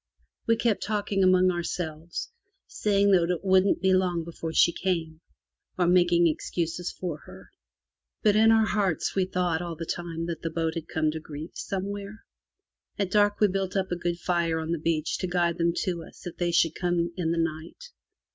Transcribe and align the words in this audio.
We 0.47 0.55
kept 0.55 0.81
talking 0.81 1.23
among 1.23 1.51
ourselves, 1.51 2.31
saying 2.65 3.11
that 3.11 3.29
it 3.29 3.45
wouldn't 3.45 3.81
be 3.83 3.93
long 3.93 4.23
before 4.23 4.51
she 4.51 4.71
came, 4.71 5.21
or 5.77 5.85
making 5.85 6.25
excuses 6.25 6.91
for 6.91 7.17
her. 7.27 7.51
But 8.23 8.35
in 8.35 8.51
our 8.51 8.65
hearts 8.65 9.13
we 9.13 9.25
thought 9.25 9.61
all 9.61 9.75
the 9.75 9.85
time 9.85 10.25
that 10.25 10.41
the 10.41 10.49
boat 10.49 10.73
had 10.73 10.87
come 10.87 11.11
to 11.11 11.19
grief 11.19 11.51
somewhere. 11.53 12.23
At 12.97 13.11
dark 13.11 13.39
we 13.39 13.47
built 13.47 13.75
up 13.77 13.91
a 13.91 13.95
good 13.95 14.17
fire 14.17 14.57
on 14.59 14.71
the 14.71 14.79
beach 14.79 15.19
to 15.19 15.27
guide 15.27 15.59
them 15.59 15.71
to 15.83 16.01
us 16.05 16.25
if 16.25 16.35
they 16.37 16.51
should 16.51 16.73
come 16.73 17.13
in 17.15 17.31
the 17.31 17.37
night. 17.37 17.91